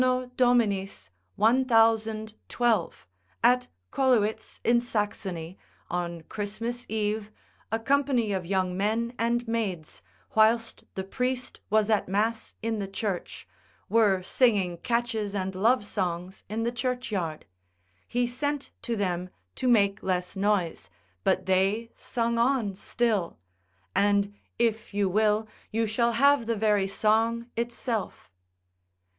[0.01, 3.07] Dom._ 1012.
[3.43, 5.59] at Colewiz in Saxony,
[5.91, 7.29] on Christmas eve
[7.71, 10.01] a company of young men and maids,
[10.33, 13.47] whilst the priest was at mass in the church,
[13.89, 17.45] were singing catches and love songs in the churchyard,
[18.07, 20.89] he sent to them to make less noise,
[21.23, 23.37] but they sung on still:
[23.95, 28.31] and if you will, you shall have the very song itself.